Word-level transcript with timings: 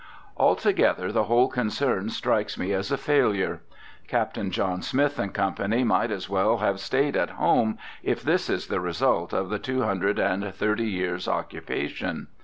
Altogether 0.35 1.11
the 1.11 1.25
whole 1.25 1.47
concern 1.47 2.09
strikes 2.09 2.57
me 2.57 2.73
as 2.73 2.91
a 2.91 2.97
failure. 2.97 3.61
Captain 4.07 4.49
John 4.49 4.81
Smith 4.81 5.21
& 5.27 5.33
Co. 5.33 5.53
might 5.85 6.09
as 6.09 6.27
well 6.27 6.57
have 6.57 6.79
stayed 6.79 7.15
at 7.15 7.29
home, 7.37 7.77
if 8.01 8.23
this 8.23 8.49
is 8.49 8.65
the 8.65 8.79
result 8.79 9.31
of 9.31 9.51
the 9.51 9.59
two 9.59 9.83
hundred 9.83 10.17
and 10.17 10.43
thirty 10.55 10.87
years' 10.89 11.27
occupation. 11.27 12.29